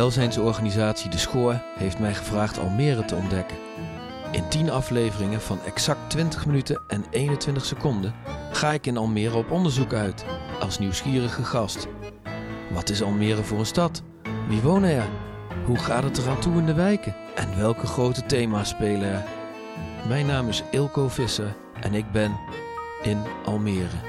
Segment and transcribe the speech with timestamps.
[0.00, 3.56] Welzijnsorganisatie De Schoor heeft mij gevraagd Almere te ontdekken.
[4.30, 8.14] In 10 afleveringen van exact 20 minuten en 21 seconden
[8.52, 10.24] ga ik in Almere op onderzoek uit,
[10.60, 11.86] als nieuwsgierige gast.
[12.70, 14.02] Wat is Almere voor een stad?
[14.48, 15.08] Wie wonen er?
[15.64, 17.16] Hoe gaat het eraan toe in de wijken?
[17.34, 19.24] En welke grote thema's spelen er?
[20.08, 22.36] Mijn naam is Ilko Visser en ik ben
[23.02, 24.00] in Almere.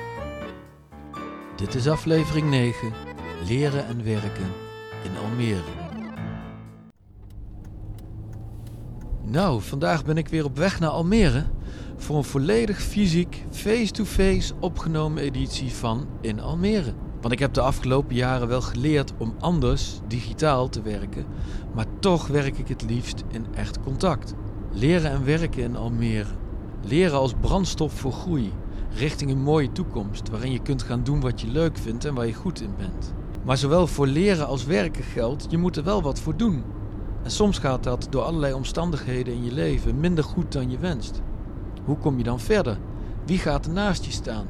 [1.56, 2.94] Dit is aflevering 9,
[3.48, 4.52] Leren en werken
[5.04, 5.81] in Almere.
[9.32, 11.44] Nou, vandaag ben ik weer op weg naar Almere
[11.98, 16.94] voor een volledig fysiek, face-to-face opgenomen editie van In Almere.
[17.22, 21.26] Want ik heb de afgelopen jaren wel geleerd om anders, digitaal te werken,
[21.74, 24.34] maar toch werk ik het liefst in echt contact.
[24.72, 26.32] Leren en werken in Almere.
[26.82, 28.52] Leren als brandstof voor groei,
[28.96, 32.28] richting een mooie toekomst waarin je kunt gaan doen wat je leuk vindt en waar
[32.28, 33.14] je goed in bent.
[33.44, 36.64] Maar zowel voor leren als werken geldt, je moet er wel wat voor doen.
[37.24, 41.22] En soms gaat dat door allerlei omstandigheden in je leven minder goed dan je wenst.
[41.86, 42.78] Hoe kom je dan verder?
[43.26, 44.48] Wie gaat er naast je staan?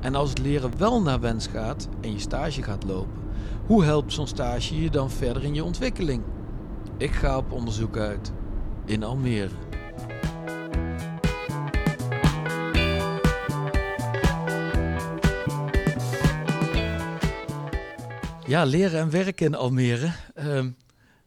[0.00, 3.20] En als het leren wel naar wens gaat en je stage gaat lopen,
[3.66, 6.22] hoe helpt zo'n stage je dan verder in je ontwikkeling?
[6.96, 8.32] Ik ga op onderzoek uit
[8.84, 9.48] in Almere.
[18.46, 20.12] Ja, leren en werken in Almere.
[20.34, 20.70] Ehm,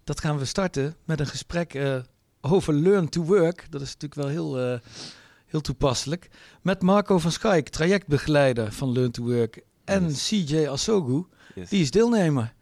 [0.06, 1.98] dat gaan we starten met een gesprek eh,
[2.42, 3.68] over Learn to Work.
[3.70, 4.80] Dat is natuurlijk wel heel, eh,
[5.46, 6.30] heel toepasselijk.
[6.62, 9.62] Met Marco van Schaik, trajectbegeleider van Learn to Work.
[9.84, 11.26] En CJ Asogu,
[11.70, 12.54] die is deelnemer.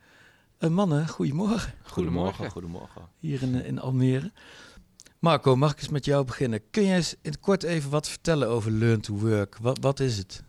[0.59, 1.73] Uh, mannen, goedemorgen.
[1.83, 2.49] Goedemorgen.
[2.51, 3.01] Goedemorgen.
[3.19, 4.31] Hier in, in Almere.
[5.19, 6.61] Marco, mag ik eens met jou beginnen?
[6.69, 9.57] Kun jij eens in het kort even wat vertellen over Learn to Work?
[9.61, 10.43] Wat, wat is het?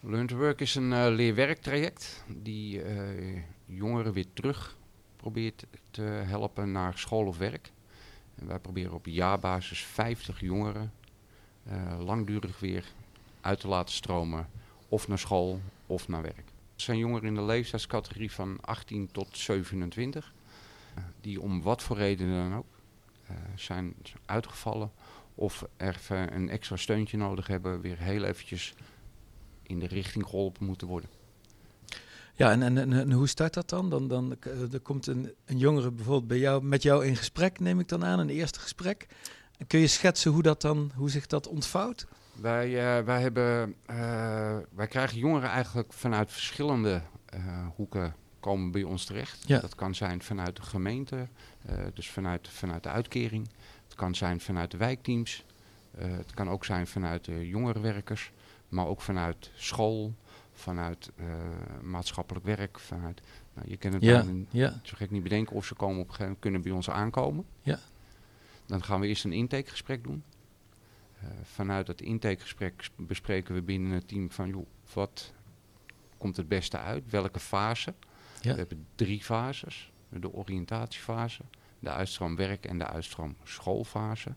[0.00, 4.76] Learn to Work is een uh, leerwerktraject die uh, jongeren weer terug
[5.16, 5.66] probeert
[6.02, 7.72] helpen naar school of werk.
[8.34, 10.92] En wij proberen op jaarbasis 50 jongeren
[11.68, 12.84] uh, langdurig weer
[13.40, 14.48] uit te laten stromen,
[14.88, 16.52] of naar school of naar werk.
[16.72, 20.34] Het zijn jongeren in de leeftijdscategorie van 18 tot 27,
[21.20, 22.66] die om wat voor reden dan ook
[23.54, 23.94] zijn
[24.24, 24.90] uitgevallen
[25.34, 28.74] of er een extra steuntje nodig hebben, weer heel eventjes
[29.62, 31.10] in de richting geholpen moeten worden.
[32.38, 33.88] Ja, en, en, en, hoe start dat dan?
[33.88, 34.36] Dan, dan
[34.72, 38.04] er komt een, een jongere bijvoorbeeld bij jou, met jou in gesprek, neem ik dan
[38.04, 39.06] aan, een eerste gesprek.
[39.66, 42.06] Kun je schetsen hoe, dat dan, hoe zich dat ontvouwt?
[42.32, 47.02] Wij, uh, wij, hebben, uh, wij krijgen jongeren eigenlijk vanuit verschillende
[47.34, 49.44] uh, hoeken komen bij ons terecht.
[49.46, 49.60] Ja.
[49.60, 51.28] Dat kan zijn vanuit de gemeente,
[51.94, 53.48] dus vanuit, vanuit de uitkering.
[53.84, 55.44] Het kan zijn vanuit de wijkteams.
[55.96, 58.32] het kan ook zijn vanuit de jongerenwerkers
[58.68, 60.14] maar ook vanuit school,
[60.58, 61.26] vanuit uh,
[61.82, 63.20] maatschappelijk werk, vanuit...
[63.54, 64.80] Nou, je kan het ja, dan ja.
[64.82, 67.44] zo gek niet bedenken of ze komen op een gegeven moment kunnen bij ons aankomen.
[67.62, 67.78] Ja.
[68.66, 70.22] Dan gaan we eerst een intakegesprek doen.
[71.22, 74.48] Uh, vanuit dat intakegesprek bespreken we binnen het team van...
[74.48, 75.32] Joh, wat
[76.18, 77.10] komt het beste uit?
[77.10, 77.94] Welke fase?
[78.40, 78.52] Ja.
[78.52, 79.92] We hebben drie fases.
[80.08, 81.42] De oriëntatiefase,
[81.78, 84.34] de uitstroom werk en de uitstroom schoolfase.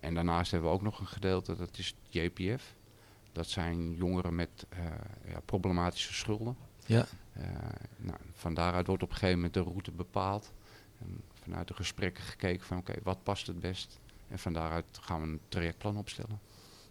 [0.00, 2.74] En daarnaast hebben we ook nog een gedeelte, dat is JPF.
[3.34, 4.78] Dat zijn jongeren met uh,
[5.32, 6.56] ja, problematische schulden.
[6.86, 7.06] Ja.
[7.38, 7.44] Uh,
[7.96, 10.52] nou, van daaruit wordt op een gegeven moment de route bepaald.
[11.00, 14.00] En vanuit de gesprekken gekeken van oké, okay, wat past het best?
[14.28, 16.40] En van daaruit gaan we een trajectplan opstellen.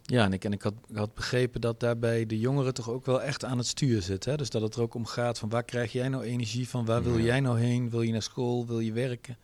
[0.02, 3.06] Ja, en ik, en ik had, ik had begrepen dat daarbij de jongeren toch ook
[3.06, 4.30] wel echt aan het stuur zitten.
[4.30, 4.36] Hè?
[4.36, 6.84] Dus dat het er ook om gaat van waar krijg jij nou energie van?
[6.84, 7.24] Waar wil Ja.
[7.24, 7.90] jij nou heen?
[7.90, 8.66] Wil je naar school?
[8.66, 9.36] Wil je werken?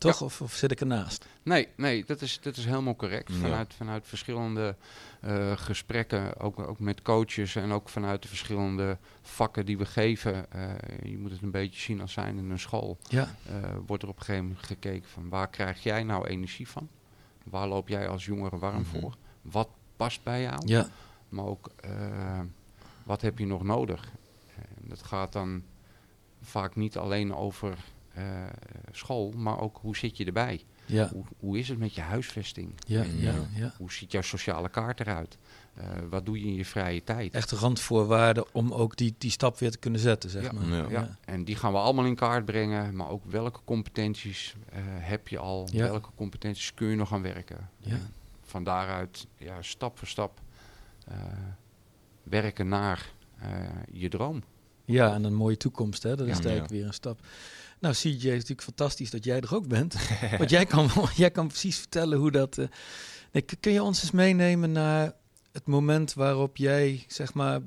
[0.00, 0.18] Toch?
[0.18, 0.24] Ja.
[0.26, 1.26] Of, of zit ik ernaast?
[1.42, 3.28] Nee, nee dat, is, dat is helemaal correct.
[3.32, 3.34] Ja.
[3.38, 4.76] Vanuit, vanuit verschillende
[5.20, 10.52] eh, gesprekken, ook, ook met coaches en ook vanuit de verschillende vakken die we geven.
[10.52, 10.70] eh,
[11.10, 12.98] je moet het een beetje zien als zijn in een school.
[13.08, 13.34] Ja.
[13.46, 13.54] eh,
[13.86, 16.88] wordt er op een gegeven moment gekeken van waar krijg jij nou energie van?
[17.44, 19.00] Waar loop jij als jongere warm Mhm.
[19.00, 19.16] voor?
[19.42, 20.62] Wat past bij jou?
[20.66, 20.86] Ja.
[21.28, 21.70] Maar ook
[23.04, 24.04] wat heb je nog nodig?
[24.56, 25.62] En dat gaat dan
[26.42, 27.74] vaak niet alleen over
[28.92, 30.64] school, maar ook hoe zit je erbij?
[30.86, 31.08] Ja.
[31.12, 32.72] Hoe, hoe is het met je huisvesting?
[32.86, 33.02] Ja.
[33.02, 33.30] En, Ja.
[33.30, 33.74] eh, ja.
[33.78, 35.38] Hoe ziet jouw sociale kaart eruit?
[35.74, 37.34] Eh, wat doe je in je vrije tijd?
[37.34, 40.52] Echt randvoorwaarden om ook die, die stap weer te kunnen zetten, zeg Ja.
[40.52, 40.64] maar.
[40.66, 40.86] Ja.
[40.88, 42.96] Ja, en die gaan we allemaal in kaart brengen.
[42.96, 45.68] Maar ook welke competenties eh, heb je al?
[45.72, 45.88] Ja.
[45.90, 47.68] Welke competenties kun je nog gaan werken?
[48.42, 50.40] Van daaruit ja, stap voor stap
[51.08, 51.14] eh,
[52.22, 53.48] werken naar eh,
[53.92, 54.42] je droom.
[54.84, 56.16] Ja, en een mooie toekomst, hè?
[56.16, 56.42] dat is Ja.
[56.42, 57.20] eigenlijk weer een stap.
[57.80, 59.96] Nou, CJ, is natuurlijk fantastisch dat jij er ook bent.
[60.38, 62.58] Want jij kan, jij kan precies vertellen hoe dat...
[62.58, 62.66] eh,
[63.32, 65.12] nee, kun je ons eens meenemen naar
[65.52, 67.60] het moment waarop jij, zeg maar,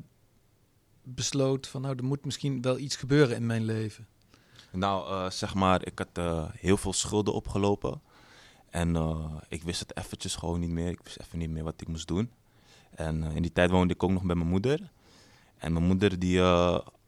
[1.04, 1.82] besloot van...
[1.82, 4.08] nou, er moet misschien wel iets gebeuren in mijn leven.
[4.72, 8.02] Nou, eh, zeg maar, ik had eh, heel veel schulden opgelopen.
[8.70, 8.96] En
[9.48, 10.90] ik wist het eventjes gewoon niet meer.
[10.90, 12.32] Ik wist even niet meer wat ik moest doen.
[12.96, 14.92] En in die tijd woonde ik ook nog bij mijn moeder.
[15.58, 16.42] En mijn moeder die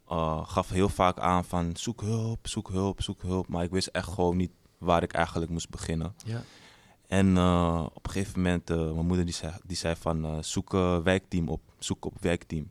[0.08, 3.48] eh, gaf heel vaak aan van zoek hulp, zoek hulp, zoek hulp.
[3.48, 6.16] Maar ik wist echt gewoon niet waar ik eigenlijk moest beginnen.
[6.26, 6.42] Ja.
[7.08, 10.74] En eh, op een gegeven moment, eh, mijn moeder die zei, die zei van zoek
[10.74, 12.70] een wijkteam op, zoek op wijkteam.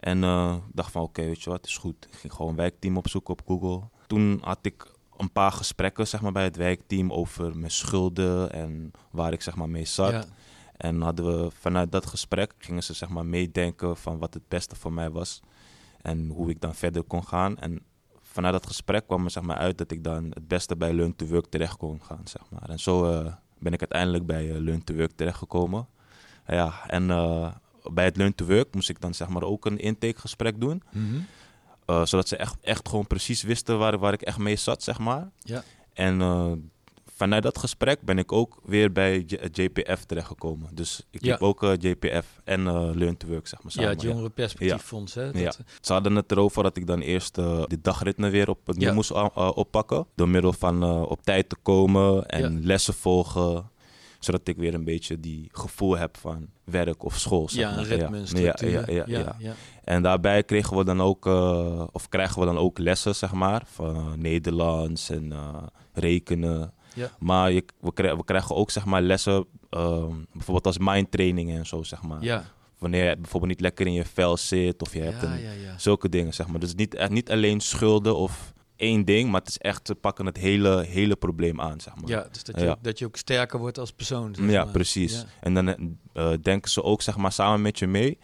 [0.00, 0.22] En
[0.54, 2.06] ik dacht van oké, weet je wat, is goed.
[2.10, 3.88] Ik ging gewoon wijkteam opzoeken op Google.
[4.06, 8.90] Toen had ik een paar gesprekken zeg maar, bij het wijkteam over mijn schulden en
[9.10, 10.10] waar ik zeg maar, mee zat.
[10.10, 10.24] Ja.
[10.76, 14.76] En hadden we vanuit dat gesprek gingen ze zeg maar meedenken van wat het beste
[14.76, 15.40] voor mij was.
[16.02, 17.58] En hoe ik dan verder kon gaan.
[17.58, 17.82] En
[18.22, 21.16] vanuit dat gesprek kwam er zeg maar uit dat ik dan het beste bij Learn
[21.16, 22.20] to Work terecht kon gaan.
[22.24, 22.68] Zeg maar.
[22.68, 25.86] En zo eh, ben ik uiteindelijk bij eh, Learn to Work terechtgekomen.
[26.46, 27.52] Ja, en eh,
[27.92, 30.82] bij het Learn to Work moest ik dan zeg maar ook een intakegesprek doen.
[30.92, 31.20] Mhm.
[32.04, 35.30] Zodat ze echt, echt gewoon precies wisten waar, waar ik echt mee zat, zeg maar.
[35.38, 35.62] Ja.
[35.92, 36.20] En
[37.18, 40.68] vanuit dat gesprek ben ik ook weer bij JPF terechtgekomen.
[40.74, 41.30] Dus ik Ja.
[41.32, 45.14] heb ook eh, JPF en eh, Learn to Work, zeg maar, Ja, het Jongerenperspectieffonds.
[45.14, 45.24] Hè?
[45.32, 45.48] Dat, Ja.
[45.48, 48.92] eh, Ze hadden het erover dat ik dan eerst eh de dagritme weer Ja.
[48.92, 50.06] moest eh, oppakken.
[50.14, 52.58] Door middel van eh, op tijd te komen en Ja.
[52.66, 53.70] lessen volgen.
[54.18, 57.48] Zodat ik weer een beetje die gevoel heb van werk of school.
[57.48, 57.84] Zeg ja, een maar.
[57.84, 58.70] ritme, ja, structuur.
[58.70, 59.54] ja, ja, ja, ja, ja.
[59.84, 63.62] En daarbij kregen we dan ook, eh, of krijgen we dan ook lessen, zeg maar,
[63.66, 65.62] van eh, Nederlands en eh,
[65.92, 66.72] rekenen.
[66.98, 67.10] Ja.
[67.18, 71.66] Maar je, we, krijgen, we krijgen ook, zeg maar, lessen, ehm, bijvoorbeeld als mindtraining en
[71.66, 72.22] zo, zeg maar.
[72.22, 72.44] Ja,
[72.78, 75.40] Wanneer je bijvoorbeeld niet lekker in je vel zit of je hebt een,
[75.76, 76.60] zulke dingen, zeg maar.
[76.60, 80.36] Dus niet, niet alleen schulden of één ding, maar het is echt, ze pakken het
[80.36, 82.08] hele, hele probleem aan, zeg maar.
[82.10, 82.76] Ja, dus dat je, Ja.
[82.82, 84.34] Dat je ook sterker wordt als persoon.
[84.34, 84.72] zeg Ja, maar.
[84.72, 85.12] precies.
[85.12, 85.24] Ja.
[85.40, 88.18] En dan eh, denken ze ook zeg maar, samen met je mee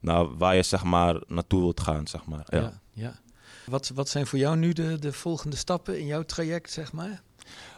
[0.00, 2.06] naar waar je zeg maar, naartoe wilt gaan.
[2.06, 2.46] Zeg maar.
[2.46, 2.58] ja.
[2.58, 2.72] Ja.
[2.92, 3.14] Ja,
[3.66, 7.22] Wat, wat zijn voor jou nu de, de volgende stappen in jouw traject, zeg maar?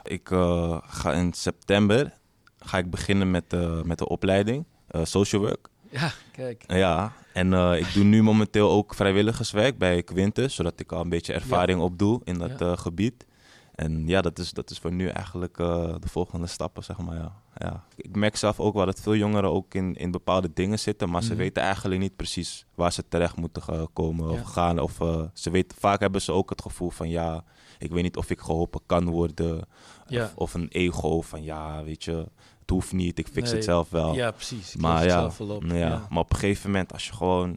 [0.02, 2.12] Ik eh, ga in september
[2.58, 5.68] ga ik beginnen met, eh, met de opleiding eh, social work.
[5.90, 6.64] Ja, kijk.
[6.66, 11.32] Ja, en ik doe nu momenteel ook vrijwilligerswerk bij Quintus, zodat ik al een beetje
[11.32, 12.76] ervaring opdoe in dat Ja.
[12.76, 13.26] gebied.
[13.74, 17.16] En ja, dat is, dat is voor nu eigenlijk de volgende stappen, zeg maar.
[17.16, 17.32] Ja.
[17.56, 17.84] Ja.
[17.96, 21.22] Ik merk zelf ook wel dat veel jongeren ook in, in bepaalde dingen zitten, maar
[21.22, 21.38] ze Mhm.
[21.38, 23.62] weten eigenlijk niet precies waar ze terecht moeten
[23.92, 24.40] komen Ja.
[24.40, 24.78] of gaan.
[24.78, 24.98] Of
[25.34, 27.44] ze weten, vaak hebben ze ook het gevoel van ja,
[27.78, 29.68] ik weet niet of ik geholpen kan worden.
[30.06, 30.24] Ja.
[30.24, 32.12] Of, of een ego van ja, weet je,
[32.60, 33.54] het hoeft niet, ik fix Nee.
[33.54, 34.14] het zelf wel.
[34.14, 34.74] Ja, precies.
[34.74, 35.64] Ik Maar ja, zelf op.
[35.64, 37.56] ja, maar op een gegeven moment als je gewoon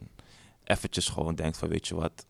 [0.64, 2.26] eventjes gewoon denkt van weet je wat,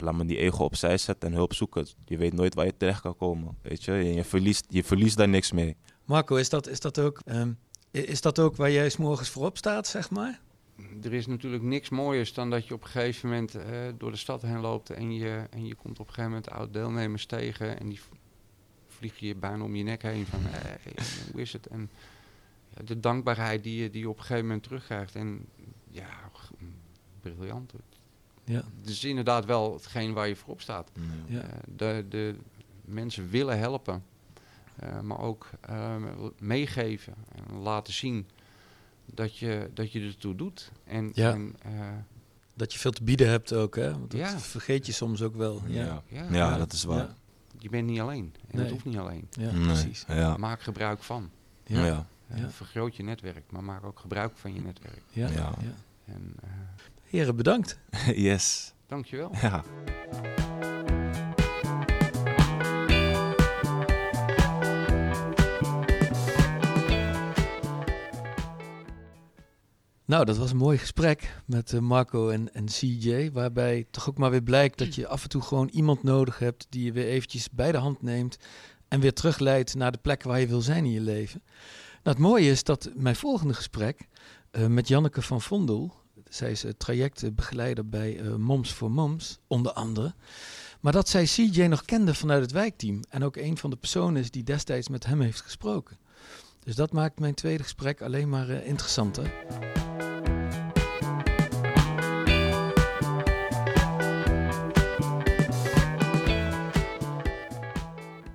[0.00, 1.86] laat me die ego opzij zetten en hulp zoeken.
[2.04, 3.92] Je weet nooit waar je terecht kan komen, weet je.
[3.92, 5.76] En je verliest, je verliest daar niks mee.
[6.04, 7.52] Marco, is dat, is, dat ook, ehm,
[7.90, 10.40] is dat ook waar jij 's morgens voorop staat, zeg maar?
[11.02, 13.64] Er is natuurlijk niks mooiers dan dat je op een gegeven moment eh,
[13.98, 17.26] door de stad heen loopt en je, en je komt op een gegeven moment oud-deelnemers
[17.26, 18.06] tegen en die v-
[18.88, 20.78] vliegen je bijna om je nek heen van hey,
[21.32, 21.66] hoe is het?
[21.66, 21.90] En
[22.76, 25.46] ja, de dankbaarheid die je, die je op een gegeven moment terugkrijgt en
[25.90, 26.30] ja,
[27.20, 27.72] briljant.
[28.44, 28.62] Ja.
[28.80, 30.90] Het is inderdaad wel hetgeen waar je voorop staat.
[31.26, 31.40] Ja.
[31.40, 32.34] Eh, de, de
[32.84, 34.04] mensen willen helpen,
[34.76, 35.96] eh, maar ook eh,
[36.38, 38.26] meegeven en laten zien
[39.14, 40.72] dat je, dat je ertoe doet.
[40.84, 41.32] En, Ja.
[41.32, 41.70] en eh,
[42.54, 43.90] Dat je veel te bieden hebt ook, hè?
[43.90, 44.38] Want dat Ja.
[44.38, 45.62] vergeet je soms ook wel.
[45.66, 46.02] Ja, Ja.
[46.08, 46.96] ja, Ja, dat is waar.
[46.98, 47.14] Ja,
[47.58, 48.34] je bent niet alleen.
[48.40, 48.62] En Nee.
[48.62, 49.26] het hoeft niet alleen.
[49.30, 50.04] ja, Nee, precies.
[50.08, 50.36] Ja.
[50.36, 51.30] Maak gebruik van.
[51.64, 51.86] Ja, Ja.
[51.86, 52.06] ja.
[52.28, 52.50] Eh, Ja.
[52.50, 55.02] Vergroot je netwerk, maar maak ook gebruik van je netwerk.
[55.10, 55.34] ja, Ja.
[55.36, 55.74] ja.
[56.04, 56.48] En eh,
[57.04, 57.78] Heren, bedankt.
[58.14, 58.72] yes.
[58.86, 59.30] dankjewel.
[59.40, 59.64] Ja.
[70.10, 73.30] Nou, dat was een mooi gesprek met eh, Marco en, en CJ.
[73.32, 76.66] Waarbij toch ook maar weer blijkt dat je af en toe gewoon iemand nodig hebt
[76.68, 78.38] die je weer eventjes bij de hand neemt.
[78.88, 81.42] En weer terugleidt naar de plek waar je wil zijn in je leven.
[82.02, 84.08] Nou, het mooie is dat mijn volgende gesprek
[84.50, 85.94] eh, met Janneke van Vondel.
[86.28, 90.14] Zij is eh, trajectbegeleider bij Moms voor Moms, onder andere.
[90.80, 93.00] Maar dat zij CJ nog kende vanuit het wijkteam.
[93.08, 95.98] En ook een van de personen is die destijds met hem heeft gesproken.
[96.60, 99.32] Dus dat maakt mijn tweede gesprek alleen maar interessanter.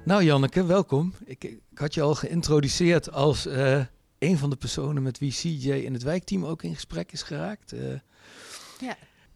[0.06, 1.14] Nou Janneke, welkom.
[1.24, 3.82] Ik, ik had je al geïntroduceerd als eh,
[4.20, 7.72] een van de personen met wie CJ in het wijkteam ook in gesprek is geraakt.
[7.72, 7.80] Eh,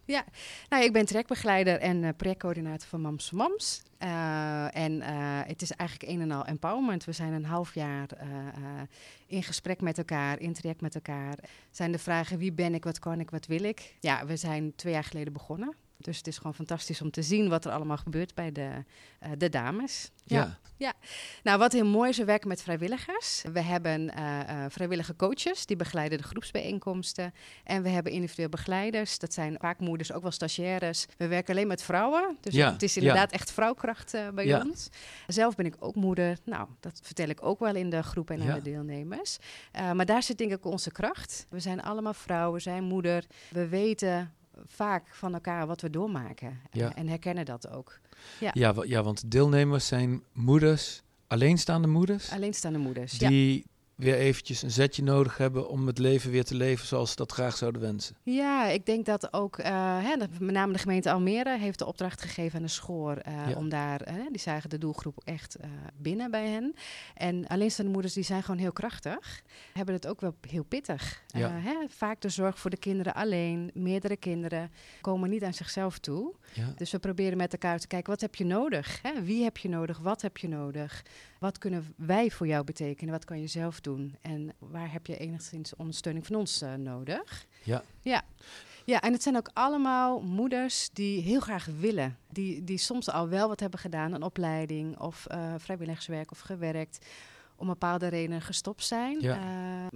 [0.06, 0.26] Ja,
[0.70, 3.82] nou, ik ben trekbegeleider en eh, projectcoördinator van Mams Mams.
[4.72, 5.02] En
[5.48, 7.04] het is eigenlijk een en al empowerment.
[7.06, 8.08] We zijn een half jaar
[9.28, 11.38] in gesprek met elkaar, in traject met elkaar.
[11.72, 13.96] Zijn de vragen wie ben ik, wat kan ik, wat wil ik?
[14.00, 15.76] Ja, we zijn twee jaar geleden begonnen.
[16.02, 18.70] Dus het is gewoon fantastisch om te zien wat er allemaal gebeurt bij de,
[19.20, 20.12] eh, de dames.
[20.24, 20.58] Ja.
[21.44, 23.44] Nou, wat heel mooi is, we werken met vrijwilligers.
[23.54, 27.34] We hebben eh, eh, vrijwillige coaches, die begeleiden de groepsbijeenkomsten.
[27.64, 31.06] En we hebben individueel begeleiders, dat zijn vaak moeders, ook wel stagiaires.
[31.18, 33.02] We werken alleen met vrouwen, dus Ja, het is ja.
[33.02, 34.62] inderdaad echt vrouwkracht bij Ja.
[34.66, 34.90] ons.
[35.28, 38.40] Zelf ben ik ook moeder, nou, dat vertel ik ook wel in de groep en
[38.40, 38.54] aan Ja.
[38.54, 39.38] de deelnemers.
[39.94, 41.46] Maar daar zit denk ik onze kracht.
[41.50, 43.26] We zijn allemaal vrouwen, we zijn moeder.
[43.50, 44.34] We weten
[44.66, 46.96] vaak van elkaar wat we doormaken Ja.
[46.96, 48.00] en herkennen dat ook.
[48.54, 53.18] Ja, wa- ja, want de deelnemers zijn moeders, alleenstaande moeders, Alleenstaande moeders.
[53.18, 53.30] Ja.
[54.00, 57.32] Weer eventjes een zetje nodig hebben om het leven weer te leven zoals ze dat
[57.32, 58.16] graag zouden wensen.
[58.24, 59.72] Ja, ik denk dat ook, eh,
[60.04, 63.56] hè, met name de gemeente Almere heeft de opdracht gegeven aan de schoor eh, Ja.
[63.56, 64.02] om daar,
[64.32, 66.74] die zagen de doelgroep echt eh, binnen bij hen.
[67.16, 69.42] En alleenstaande moeders die zijn gewoon heel krachtig,
[69.74, 71.24] hebben het ook wel heel pittig.
[71.28, 71.50] Ja.
[71.52, 76.34] Hè, vaak de zorg voor de kinderen alleen, meerdere kinderen komen niet aan zichzelf toe.
[76.54, 79.00] Ja, Dus we proberen met elkaar te kijken, wat heb je nodig?
[79.02, 79.24] Hè?
[79.24, 79.98] Wie heb je nodig?
[80.00, 81.04] Wat heb je nodig?
[81.40, 83.14] Wat kunnen wij voor jou betekenen?
[83.14, 83.89] Wat kan je zelf doen?
[84.22, 87.46] En waar heb je enigszins ondersteuning van ons eh, nodig?
[87.64, 88.24] ja, Ja.
[88.86, 92.18] Ja, en het zijn ook allemaal moeders die heel graag willen.
[92.32, 97.06] Die, die soms al wel wat hebben gedaan, een opleiding of eh, vrijwilligerswerk of gewerkt.
[97.60, 99.22] Om bepaalde redenen gestopt zijn.
[99.22, 99.36] Ja.
[99.36, 99.42] Eh,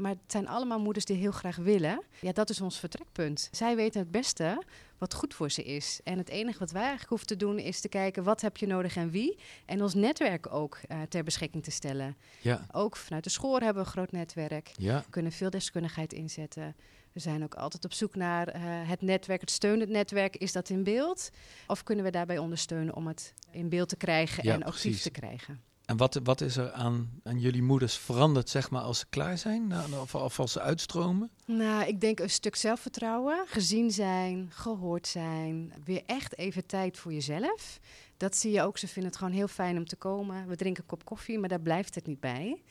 [0.02, 2.02] maar het zijn allemaal moeders die heel graag willen.
[2.22, 3.48] Ja, dat is ons vertrekpunt.
[3.52, 4.64] Zij weten het beste
[4.98, 6.00] wat goed voor ze is.
[6.04, 8.68] En het enige wat wij eigenlijk hoeven te doen is te kijken wat heb je
[8.68, 9.38] nodig en wie.
[9.66, 12.18] En ons netwerk ook eh, ter beschikking te stellen.
[12.42, 14.72] ja, Ook vanuit de school hebben we een groot netwerk.
[14.78, 15.00] ja.
[15.00, 16.76] We kunnen veel deskundigheid inzetten.
[17.12, 20.36] We zijn ook altijd op zoek naar eh, het netwerk, het steunend netwerk.
[20.36, 21.30] Is dat in beeld?
[21.68, 25.10] Of kunnen we daarbij ondersteunen om het in beeld te krijgen Ja, en lief te
[25.10, 25.62] krijgen?
[25.94, 29.38] En wat, wat is er aan, aan jullie moeders veranderd, zeg maar, als ze klaar
[29.38, 29.68] zijn?
[29.68, 31.30] Nou, of, of als ze uitstromen?
[31.46, 35.74] Nou, ik denk een stuk zelfvertrouwen, gezien zijn, gehoord zijn.
[35.84, 37.80] Weer echt even tijd voor jezelf.
[38.18, 38.78] Dat zie je ook.
[38.78, 40.48] Ze vinden het gewoon heel fijn om te komen.
[40.48, 42.62] We drinken een kop koffie, maar daar blijft het niet bij.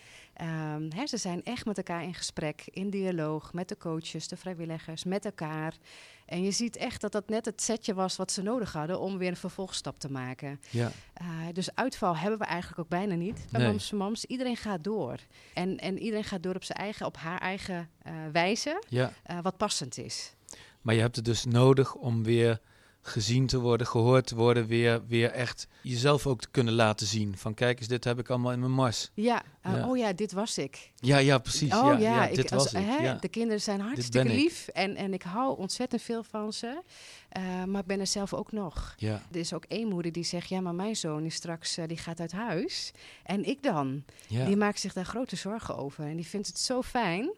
[0.89, 5.05] Hè, ze zijn echt met elkaar in gesprek, in dialoog, met de coaches, de vrijwilligers,
[5.05, 5.75] met elkaar.
[6.27, 9.19] En je ziet echt dat dat net het setje was wat ze nodig hadden om
[9.19, 10.61] weer een vervolgstap te maken.
[10.71, 10.91] Ja,
[11.23, 13.69] Uh, dus uitval hebben we eigenlijk ook bijna niet bij Nee.
[13.71, 14.25] Mams voor Mams.
[14.25, 15.19] Iedereen gaat door.
[15.55, 19.13] En, en iedereen gaat door op zijn eigen, op haar eigen eh, wijze, ja.
[19.23, 20.35] eh, wat passend is.
[20.81, 22.61] Maar je hebt het dus nodig om weer
[23.05, 27.37] gezien te worden, gehoord te worden, weer, weer echt jezelf ook te kunnen laten zien.
[27.39, 29.11] Van kijk eens, dit heb ik allemaal in mijn mars.
[29.15, 29.89] Ja, eh, Ja.
[29.89, 30.91] oh ja, dit was ik.
[30.97, 31.75] Ja, ja, precies.
[31.75, 32.89] oh ja, ja, ik, dit als- was ik.
[32.89, 33.17] hè.
[33.21, 34.35] De kinderen zijn hartstikke ik.
[34.35, 36.83] lief en, en ik hou ontzettend veel van ze.
[37.29, 38.95] Eh, maar ik ben er zelf ook nog.
[38.97, 41.87] Ja, Er is ook één moeder die zegt, ja, maar mijn zoon is straks, eh,
[41.89, 42.93] die gaat uit huis.
[43.23, 44.05] En ik dan?
[44.27, 44.45] ja.
[44.45, 46.05] Die maakt zich daar grote zorgen over.
[46.05, 47.33] En die vindt het zo fijn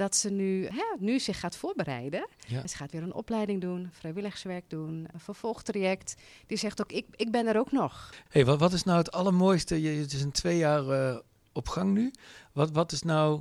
[0.00, 2.28] dat ze nu, hè, nu zich gaat voorbereiden.
[2.46, 2.62] Ja.
[2.62, 6.14] En ze gaat weer een opleiding doen, vrijwilligerswerk doen, een vervolgtraject.
[6.46, 8.10] Die zegt ook, ik, ik ben er ook nog.
[8.28, 9.80] Hey, wat, wat is nou het allermooiste?
[9.80, 11.18] Je, het is een twee jaar eh,
[11.52, 12.12] op gang nu.
[12.52, 13.40] Wat, wat, is nou,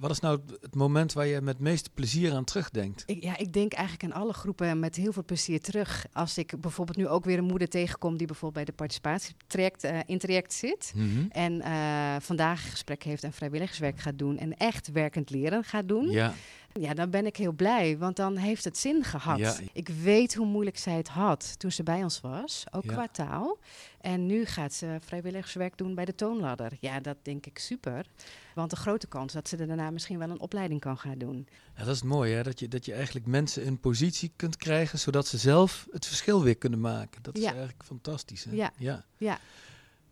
[0.00, 3.02] wat is nou het moment waar je met het meeste plezier aan terugdenkt?
[3.06, 6.06] Ik, ja, ik denk eigenlijk aan alle groepen met heel veel plezier terug.
[6.12, 9.98] Als ik bijvoorbeeld nu ook weer een moeder tegenkom die bijvoorbeeld bij de participatietraject eh,
[10.06, 10.92] in traject zit.
[10.94, 11.26] Mhm.
[11.28, 15.88] En eh, vandaag een gesprek heeft en vrijwilligerswerk gaat doen en echt werkend leren gaat
[15.88, 16.10] doen.
[16.10, 16.34] Ja,
[16.72, 19.38] Ja, dan ben ik heel blij, want dan heeft het zin gehad.
[19.38, 19.54] Ja.
[19.72, 22.92] Ik weet hoe moeilijk zij het had toen ze bij ons was, ook Ja.
[22.92, 23.58] qua taal.
[24.00, 26.72] En nu gaat ze vrijwilligerswerk doen bij de toonladder.
[26.80, 28.06] Ja, dat denk ik super.
[28.54, 31.48] Want de grote kans dat ze er daarna misschien wel een opleiding kan gaan doen.
[31.76, 32.42] Ja, dat is mooi, hè?
[32.42, 36.42] Dat je, dat je eigenlijk mensen in positie kunt krijgen, zodat ze zelf het verschil
[36.42, 37.22] weer kunnen maken.
[37.22, 37.48] Dat is Ja.
[37.50, 38.44] eigenlijk fantastisch.
[38.44, 38.50] Hè?
[38.52, 38.70] Ja.
[38.76, 39.04] ja.
[39.16, 39.38] Ja.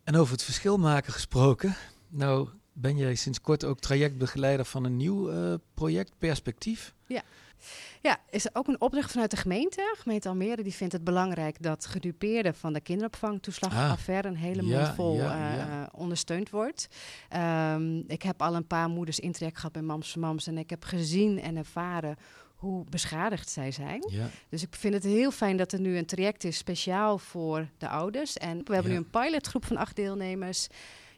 [0.04, 1.76] En over het verschil maken gesproken.
[2.08, 2.48] Nou,
[2.80, 6.94] ben jij sinds kort ook trajectbegeleider van een nieuw eh, project, Perspectief.
[8.02, 9.94] Ja, is er ook een opdracht vanuit de gemeente.
[9.99, 15.14] Gemeente Almere die vindt het belangrijk dat gedupeerden van de kinderopvangtoeslagaffaire een hele Ja, vol
[15.14, 15.88] ja, eh, ja.
[15.94, 16.88] ondersteund wordt.
[17.28, 20.58] Ehm, ik heb al een paar moeders in traject gehad bij Mams voor Mams en
[20.58, 22.16] ik heb gezien en ervaren
[22.54, 24.04] hoe beschadigd zij zijn.
[24.11, 27.68] Ja, Dus ik vind het heel fijn dat er nu een traject is speciaal voor
[27.78, 28.37] de ouders.
[28.37, 28.99] En we hebben Ja.
[28.99, 30.68] nu een pilotgroep van acht deelnemers.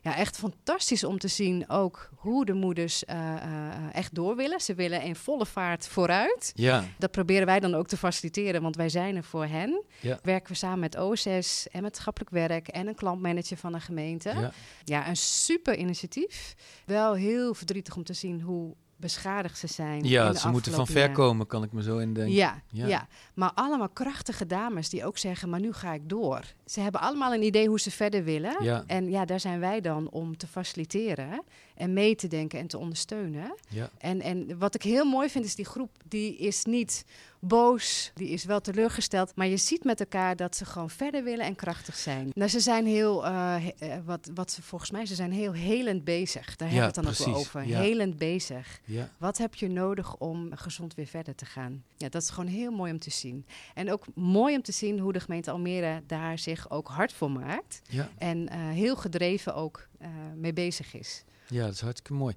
[0.02, 4.60] Ja, echt fantastisch om te zien ook hoe de moeders eh, eh, echt door willen.
[4.60, 6.52] Ze willen in volle vaart vooruit.
[6.54, 9.82] ja, Dat proberen wij dan ook te faciliteren, want wij zijn er voor hen.
[10.00, 10.18] Ja.
[10.22, 14.28] Werken we samen met OSS en met schappelijk werk en een klantmanager van de gemeente.
[14.28, 14.52] ja.
[14.84, 16.54] Ja, een super initiatief.
[16.86, 19.98] Wel heel verdrietig om te zien hoe beschadigd ze zijn.
[20.02, 22.34] in ja ze moeten van ver komen, kan ik me zo indenken.
[22.34, 22.86] Ja, Ja.
[22.86, 23.08] ja.
[23.34, 26.40] maar allemaal krachtige dames die ook zeggen, maar nu ga ik door.
[26.70, 28.64] Ze hebben allemaal een idee hoe ze verder willen.
[28.64, 28.84] Ja.
[28.86, 31.42] En ja, daar zijn wij dan om te faciliteren
[31.74, 33.54] en mee te denken en te ondersteunen.
[33.68, 33.90] Ja.
[33.98, 37.04] En, en wat ik heel mooi vind is die groep, die is niet
[37.38, 39.32] boos, die is wel teleurgesteld.
[39.36, 42.30] Maar je ziet met elkaar dat ze gewoon verder willen en krachtig zijn.
[42.34, 45.52] Nou, ze zijn heel, eh, he- eh, wat, wat ze volgens mij, ze zijn heel
[45.52, 46.56] helend bezig.
[46.56, 47.66] Daar Ja, hebben we het dan ook wel over.
[47.66, 47.80] Ja.
[47.80, 48.80] Helend bezig.
[48.84, 49.10] Ja.
[49.18, 51.84] Wat heb je nodig om gezond weer verder te gaan?
[51.96, 53.46] Ja, dat is gewoon heel mooi om te zien.
[53.74, 57.30] En ook mooi om te zien hoe de gemeente Almere daar zich ook hard voor
[57.30, 57.80] maakt.
[57.88, 58.08] Ja.
[58.18, 61.24] En eh, heel gedreven ook eh, mee bezig is.
[61.48, 62.34] ja, dat is hartstikke mooi.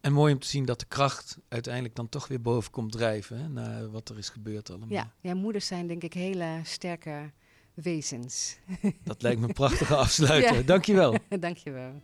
[0.00, 3.38] En mooi om te zien dat de kracht uiteindelijk dan toch weer boven komt drijven.
[3.38, 4.88] Hè, na wat er is gebeurd allemaal.
[4.88, 7.30] Ja, ja, moeders zijn denk ik hele sterke
[7.74, 8.56] wezens.
[9.04, 10.54] Dat lijkt me een prachtige afsluiter.
[10.60, 10.62] Ja.
[10.62, 11.16] Dankjewel.
[11.40, 12.02] Dankjewel.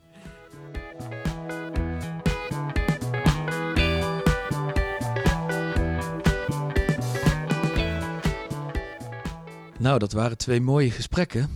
[9.80, 11.50] Nou, dat waren twee mooie gesprekken.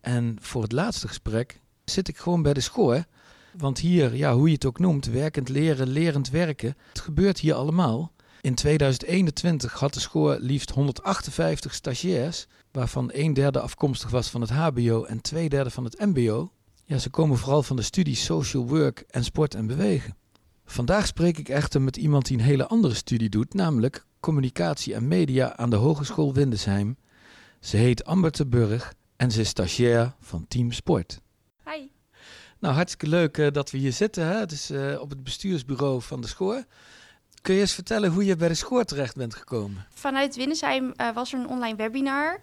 [0.00, 3.04] En voor het laatste gesprek zit ik gewoon bij de schoor.
[3.56, 7.54] Want hier, ja, hoe je het ook noemt, werkend leren, lerend werken, het gebeurt hier
[7.54, 8.12] allemaal.
[8.40, 14.50] In 2021 had de schoor liefst 158 stagiairs, waarvan een derde afkomstig was van het
[14.50, 16.52] HBO en twee derde van het MBO.
[16.84, 20.16] Ja, ze komen vooral van de studie Social Work en Sport en Bewegen.
[20.64, 25.08] Vandaag spreek ik echter met iemand die een hele andere studie doet, namelijk Communicatie en
[25.08, 26.96] Media aan de Hogeschool Windesheim.
[27.60, 31.20] Ze heet Amber te Burg en ze is stagiair van Team Sport.
[31.64, 31.90] Hi.
[32.58, 34.26] Nou, hartstikke leuk eh, dat we hier zitten.
[34.26, 34.34] Hè?
[34.38, 36.64] Het is eh, op het bestuursbureau van de Schoor.
[37.42, 39.86] Kun je eens vertellen hoe je bij de Schoor terecht bent gekomen?
[39.90, 42.40] Vanuit Winnesheim eh, was er een online webinar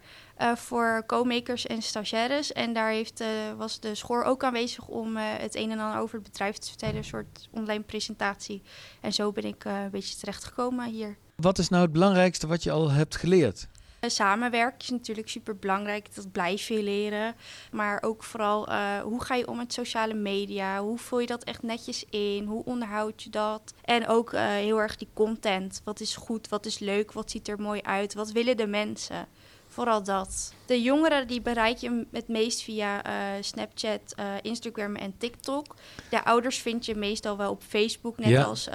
[0.55, 2.53] voor co-makers en stagiaires.
[2.53, 3.23] En daar heeft,
[3.57, 6.95] was de schoor ook aanwezig om het een en ander over het bedrijf te vertellen.
[6.95, 8.61] Een soort online presentatie.
[9.01, 11.17] En zo ben ik een beetje terechtgekomen hier.
[11.35, 13.67] Wat is nou het belangrijkste wat je al hebt geleerd?
[14.09, 17.35] Samenwerken is natuurlijk super belangrijk, dat blijf je leren.
[17.71, 20.79] Maar ook vooral eh, hoe ga je om met sociale media?
[20.81, 22.43] Hoe vul je dat echt netjes in?
[22.45, 23.73] Hoe onderhoud je dat?
[23.83, 25.81] En ook eh, heel erg die content.
[25.83, 28.13] Wat is goed, wat is leuk, wat ziet er mooi uit?
[28.13, 29.27] Wat willen de mensen?
[29.67, 30.53] Vooral dat.
[30.65, 35.75] De jongeren die bereik je het meest via eh, Snapchat, Instagram en TikTok.
[36.09, 38.43] De ouders vind je meestal wel op Facebook, net Ja.
[38.43, 38.69] als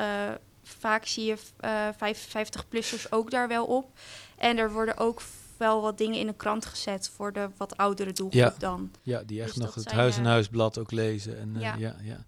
[0.63, 3.91] vaak zie je eh 55-plussers ook daar wel op.
[4.43, 5.23] En er worden ook
[5.57, 8.55] wel wat dingen in de krant gezet voor de wat oudere doelgroep Ja.
[8.59, 8.91] dan.
[9.03, 11.39] Ja, die echt Dus nog het huis en eh, huisblad ook lezen.
[11.39, 11.75] En, eh, ja.
[11.79, 11.97] Ja.
[12.03, 12.25] ja,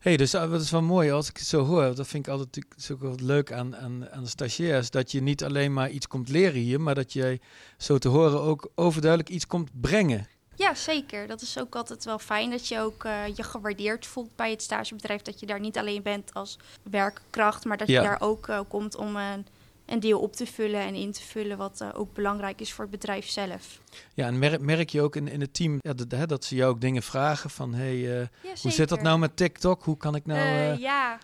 [0.00, 1.94] hey, dus uh, dat is wel mooi als ik het zo hoor.
[1.94, 2.64] Dat vind ik altijd
[3.00, 4.90] wel leuk aan, aan, aan de stagiairs.
[4.90, 7.40] Dat je niet alleen maar iets komt leren hier, maar dat jij
[7.78, 10.26] zo te horen ook overduidelijk iets komt brengen.
[10.54, 11.26] Ja, zeker.
[11.26, 14.62] Dat is ook altijd wel fijn dat je ook eh, je gewaardeerd voelt bij het
[14.62, 15.22] stagebedrijf.
[15.22, 18.02] Dat je daar niet alleen bent als werkkracht, maar dat Ja.
[18.02, 19.46] je daar ook komt om een,
[19.92, 22.84] een deel op te vullen en in te vullen wat eh, ook belangrijk is voor
[22.84, 23.80] het bedrijf zelf.
[24.14, 26.54] Ja, en merk, merk je ook in, in het team ja, dat, hè, dat ze
[26.54, 27.74] jou ook dingen vragen van...
[27.74, 29.82] Hey, eh, Ja, hoe zit dat nou met TikTok?
[29.82, 30.40] Hoe kan ik nou...
[30.40, 31.18] Eh, ja,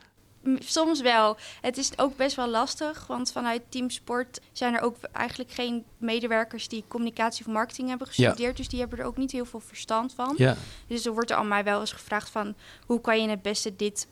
[0.59, 1.37] soms wel.
[1.61, 5.85] Het is ook best wel lastig, want vanuit Team Sport zijn er ook eigenlijk geen
[5.99, 8.57] medewerkers die communicatie of marketing hebben gestudeerd.
[8.57, 10.35] Dus die hebben er ook niet heel veel verstand van.
[10.37, 12.55] ja, Dus er wordt er aan mij wel eens gevraagd van
[12.87, 14.07] hoe kan je het beste dit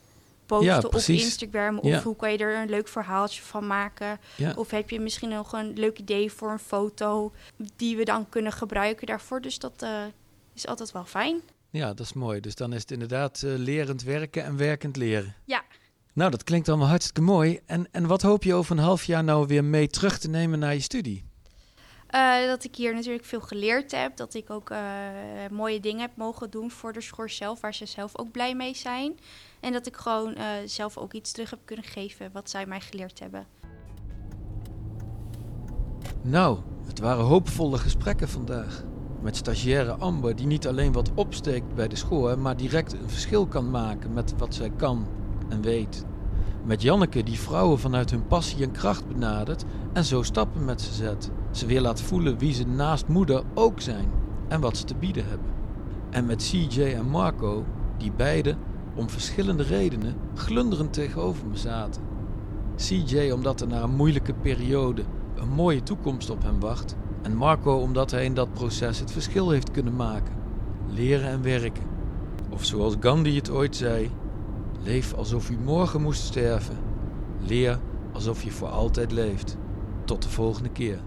[0.47, 0.95] posten Ja, op.
[0.95, 1.79] Instagram?
[1.79, 2.03] Of Ja.
[2.03, 4.19] hoe kan je er een leuk verhaaltje van maken?
[4.37, 4.53] ja.
[4.57, 7.33] Of heb je misschien nog een leuk idee voor een foto
[7.77, 9.41] die we dan kunnen gebruiken daarvoor?
[9.41, 10.03] Dus dat eh,
[10.55, 11.41] is altijd wel fijn.
[11.71, 12.41] Ja, dat is mooi.
[12.41, 15.35] Dus dan is het inderdaad eh, lerend werken en werkend leren.
[15.45, 15.63] Ja.
[16.13, 17.61] Nou, dat klinkt allemaal hartstikke mooi.
[17.67, 20.59] En, en wat hoop je over een half jaar nou weer mee terug te nemen
[20.59, 21.25] naar je studie?
[22.17, 24.17] Eh, dat ik hier natuurlijk veel geleerd heb.
[24.17, 24.79] Dat ik ook eh,
[25.51, 28.75] mooie dingen heb mogen doen voor de school zelf, waar ze zelf ook blij mee
[28.77, 29.19] zijn.
[29.61, 32.81] En dat ik gewoon eh, zelf ook iets terug heb kunnen geven wat zij mij
[32.81, 33.47] geleerd hebben.
[36.23, 38.83] Nou, het waren hoopvolle gesprekken vandaag.
[39.21, 43.47] Met stagiaire Amber, die niet alleen wat opsteekt bij de school, maar direct een verschil
[43.47, 45.07] kan maken met wat zij kan
[45.49, 46.05] en weet.
[46.65, 50.93] Met Janneke, die vrouwen vanuit hun passie en kracht benadert en zo stappen met ze
[50.93, 51.31] zet.
[51.57, 54.11] Ze weer laat voelen wie ze naast moeder ook zijn
[54.49, 55.51] en wat ze te bieden hebben.
[56.11, 57.65] En met CJ en Marco,
[57.99, 58.57] die beide
[58.95, 62.03] om verschillende redenen glunderend tegenover me zaten.
[62.77, 65.03] CJ omdat er na een moeilijke periode
[65.35, 66.97] een mooie toekomst op hem wacht.
[67.23, 70.35] En Marco omdat hij in dat proces het verschil heeft kunnen maken.
[70.89, 71.85] Leren en werken.
[72.51, 74.11] Of zoals Gandhi het ooit zei:
[74.83, 76.77] leef alsof u morgen moest sterven.
[77.41, 77.79] Leer
[78.13, 79.57] alsof je voor altijd leeft.
[80.05, 81.01] Tot de volgende keer.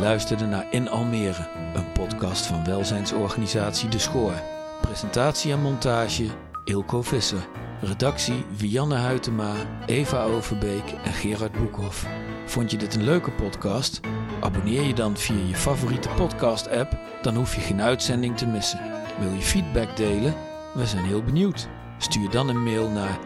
[0.00, 4.42] Luisterde naar In Almere, een podcast van welzijnsorganisatie De Schoor.
[4.80, 6.26] Presentatie en montage
[6.64, 7.46] Ilko Visser.
[7.80, 9.52] Redactie Wianne Huytema,
[9.86, 12.06] Eva Overbeek en Gerard Boekhoff.
[12.46, 14.00] Vond je dit een leuke podcast?
[14.40, 18.80] Abonneer je dan via je favoriete podcast-app, dan hoef je geen uitzending te missen.
[19.18, 20.34] Wil je feedback delen?
[20.74, 21.68] We zijn heel benieuwd.
[21.98, 23.18] Stuur dan een mail naar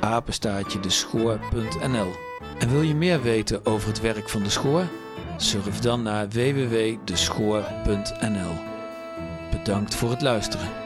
[0.00, 2.10] prapenstaatjedeschoor.nl.
[2.58, 4.84] En wil je meer weten over het werk van de Schoor?
[5.36, 8.54] Surf dan naar www.deschoor.nl.
[9.50, 10.81] Bedankt voor het luisteren.